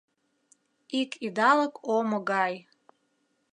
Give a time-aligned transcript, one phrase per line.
[0.99, 2.53] Ик идалык омо гай